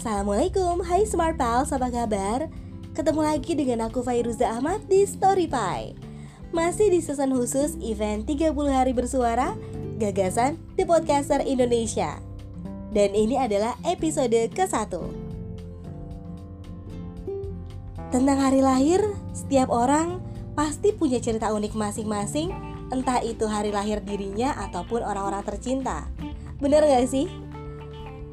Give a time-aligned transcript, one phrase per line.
[0.00, 2.48] Assalamualaikum, hai Smart Pals, apa kabar?
[2.96, 5.92] Ketemu lagi dengan aku Fairuza Ahmad di Storypie.
[6.56, 9.52] Masih di season khusus event 30 hari bersuara
[10.00, 12.16] Gagasan The Podcaster Indonesia.
[12.96, 14.88] Dan ini adalah episode ke-1
[18.08, 19.04] Tentang hari lahir,
[19.36, 20.24] setiap orang
[20.56, 22.48] pasti punya cerita unik masing-masing
[22.88, 26.08] Entah itu hari lahir dirinya ataupun orang-orang tercinta.
[26.56, 27.49] Bener gak sih?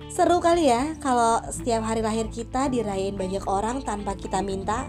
[0.07, 4.87] Seru kali ya kalau setiap hari lahir kita dirayain banyak orang tanpa kita minta.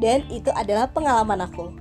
[0.00, 1.72] Dan itu adalah pengalaman aku.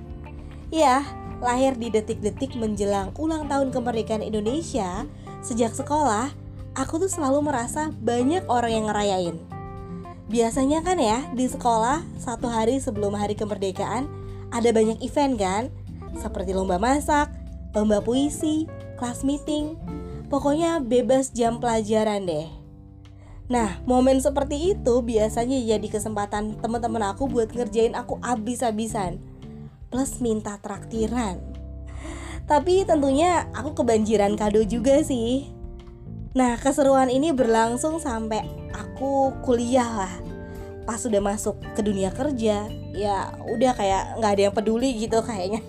[0.71, 1.03] Ya,
[1.39, 5.03] lahir di detik-detik menjelang ulang tahun kemerdekaan Indonesia,
[5.43, 6.31] sejak sekolah,
[6.75, 9.35] aku tuh selalu merasa banyak orang yang ngerayain.
[10.27, 14.11] Biasanya kan ya, di sekolah satu hari sebelum hari kemerdekaan
[14.51, 15.63] ada banyak event kan?
[16.15, 17.31] Seperti lomba masak,
[17.75, 19.75] lomba puisi, kelas meeting,
[20.25, 22.49] Pokoknya bebas jam pelajaran deh.
[23.45, 29.21] Nah, momen seperti itu biasanya jadi kesempatan teman-teman aku buat ngerjain aku abis-abisan.
[29.93, 31.37] Plus minta traktiran.
[32.49, 35.49] Tapi tentunya aku kebanjiran kado juga sih.
[36.33, 40.13] Nah, keseruan ini berlangsung sampai aku kuliah lah.
[40.85, 45.61] Pas sudah masuk ke dunia kerja, ya udah kayak nggak ada yang peduli gitu kayaknya.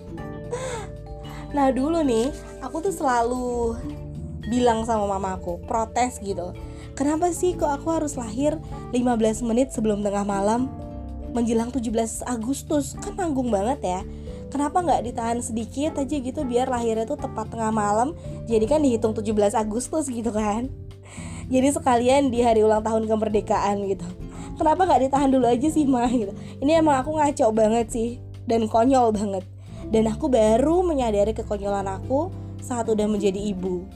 [1.56, 2.28] Nah, dulu nih,
[2.60, 3.80] aku tuh selalu
[4.46, 6.54] bilang sama mamaku, protes gitu.
[6.96, 8.56] Kenapa sih kok aku harus lahir
[8.94, 10.72] 15 menit sebelum tengah malam?
[11.36, 14.00] Menjelang 17 Agustus, kan nanggung banget ya.
[14.48, 18.16] Kenapa nggak ditahan sedikit aja gitu biar lahirnya tuh tepat tengah malam?
[18.48, 20.72] Jadi kan dihitung 17 Agustus gitu kan.
[21.52, 24.06] Jadi sekalian di hari ulang tahun kemerdekaan gitu.
[24.56, 26.32] Kenapa nggak ditahan dulu aja sih mah gitu.
[26.64, 28.08] Ini emang aku ngaco banget sih
[28.48, 29.44] Dan konyol banget.
[29.92, 32.32] Dan aku baru menyadari kekonyolan aku
[32.64, 33.86] saat udah menjadi ibu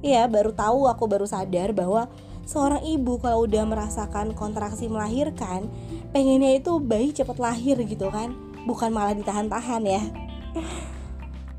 [0.00, 2.08] Iya, baru tahu aku baru sadar bahwa
[2.48, 5.68] seorang ibu kalau udah merasakan kontraksi melahirkan,
[6.16, 8.32] pengennya itu bayi cepat lahir gitu kan,
[8.64, 10.00] bukan malah ditahan-tahan ya.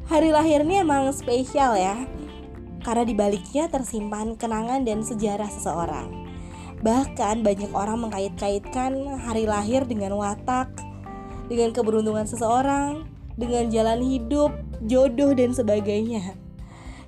[0.10, 2.02] Hari lahirnya emang spesial ya,
[2.82, 6.10] karena dibaliknya tersimpan kenangan dan sejarah seseorang.
[6.82, 10.74] Bahkan banyak orang mengkait-kaitkan hari lahir dengan watak,
[11.46, 13.06] dengan keberuntungan seseorang,
[13.38, 14.50] dengan jalan hidup,
[14.90, 16.41] jodoh dan sebagainya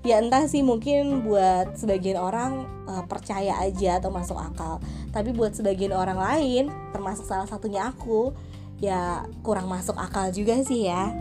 [0.03, 4.84] ya entah sih mungkin buat sebagian orang uh, percaya aja atau masuk akal.
[5.16, 8.36] Tapi buat sebagian orang lain termasuk salah satunya aku
[8.84, 11.16] ya kurang masuk akal juga sih ya.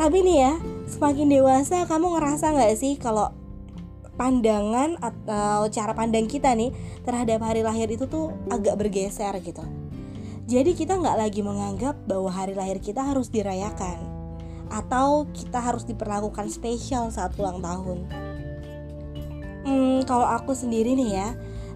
[0.00, 0.52] Tapi nih ya
[0.88, 3.30] semakin dewasa kamu ngerasa nggak sih kalau
[4.16, 6.72] pandangan atau cara pandang kita nih
[7.04, 9.62] terhadap hari lahir itu tuh agak bergeser gitu?
[10.48, 14.13] Jadi kita nggak lagi menganggap bahwa hari lahir kita harus dirayakan
[14.74, 17.98] atau kita harus diperlakukan spesial saat ulang tahun.
[19.62, 21.28] Hmm, kalau aku sendiri nih ya,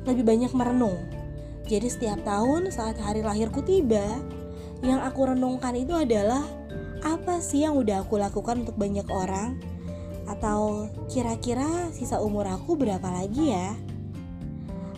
[0.02, 0.98] lebih banyak merenung.
[1.70, 4.02] Jadi setiap tahun saat hari lahirku tiba,
[4.82, 6.42] yang aku renungkan itu adalah
[7.06, 9.62] apa sih yang udah aku lakukan untuk banyak orang?
[10.26, 13.78] Atau kira-kira sisa umur aku berapa lagi ya?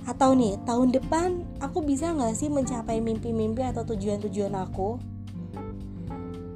[0.09, 4.99] Atau nih, tahun depan aku bisa nggak sih mencapai mimpi-mimpi atau tujuan-tujuan aku?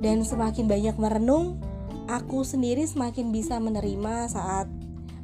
[0.04, 1.56] Dan semakin banyak merenung,
[2.12, 4.68] aku sendiri semakin bisa menerima saat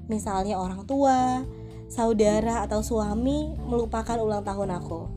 [0.09, 1.45] misalnya orang tua,
[1.93, 5.13] saudara atau suami melupakan ulang tahun aku.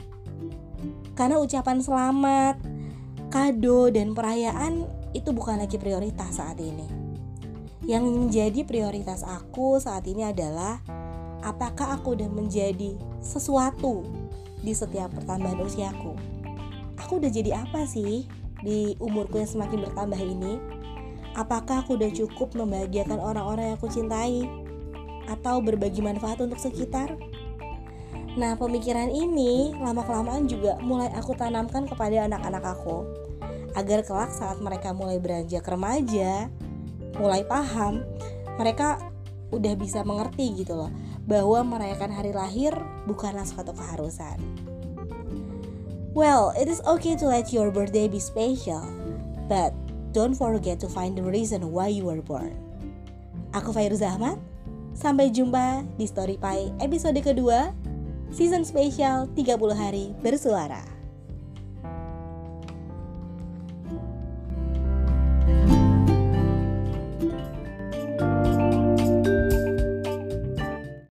[1.16, 2.59] Karena ucapan selamat,
[3.31, 4.84] kado dan perayaan
[5.16, 6.84] itu bukan lagi prioritas saat ini.
[7.88, 10.84] Yang menjadi prioritas aku saat ini adalah
[11.40, 14.03] apakah aku udah menjadi sesuatu
[14.59, 16.19] di setiap pertambahan usiaku.
[17.00, 18.43] Aku udah jadi apa sih?
[18.63, 20.57] Di umurku yang semakin bertambah ini?
[21.35, 24.47] Apakah aku udah cukup membahagiakan orang-orang yang aku cintai?
[25.28, 27.16] Atau berbagi manfaat untuk sekitar?
[28.34, 33.06] Nah, pemikiran ini lama-kelamaan juga mulai aku tanamkan kepada anak-anak aku
[33.78, 36.49] agar kelak saat mereka mulai beranjak remaja,
[37.17, 38.02] mulai paham,
[38.58, 39.02] mereka
[39.53, 40.90] udah bisa mengerti gitu loh
[41.29, 42.73] bahwa merayakan hari lahir
[43.05, 44.41] bukanlah suatu keharusan.
[46.14, 48.86] Well, it is okay to let your birthday be special,
[49.50, 49.74] but
[50.14, 52.54] don't forget to find the reason why you were born.
[53.58, 54.38] Aku Fairuz Ahmad,
[54.94, 57.74] sampai jumpa di Story Pie episode kedua,
[58.30, 60.86] season spesial 30 hari bersuara.